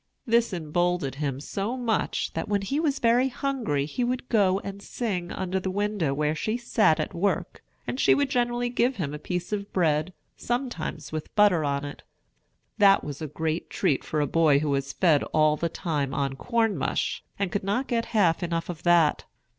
[0.25, 4.81] This emboldened him so much, that when he was very hungry he would go and
[4.81, 9.13] sing under the window where she sat at work, and she would generally give him
[9.13, 12.01] a piece of bread, sometimes with butter on it.
[12.79, 16.33] That was a great treat for a boy who was fed all the time on
[16.33, 19.25] corn mush, and could not get half enough of that.